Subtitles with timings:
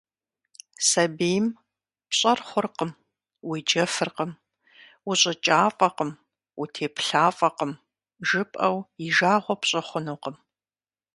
[0.87, 1.45] Сабийм
[2.09, 2.91] «пщӀэр хъуркъым,
[3.47, 4.31] уеджэфыркъым,
[5.09, 6.11] ущӀыкӀафӀэкъым,
[6.61, 7.71] утеплъафӀэкъым»,
[8.27, 10.35] жыпӏэу и жагъуэ пщӏы хъунукъым.